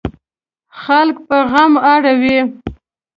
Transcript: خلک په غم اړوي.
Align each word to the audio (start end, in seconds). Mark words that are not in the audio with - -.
خلک 0.81 1.15
په 1.27 1.37
غم 1.51 1.73
اړوي. 1.93 2.39